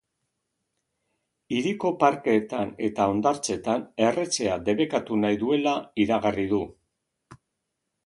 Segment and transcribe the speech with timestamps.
[1.57, 6.67] Hiriko parkeetan eta hondartzetan erretzea debekatu nahi duela iragarri du.